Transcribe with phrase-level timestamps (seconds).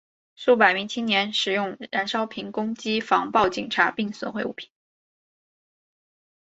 [0.35, 4.71] 数百名青年使用燃烧瓶攻击防暴警察并损毁物品。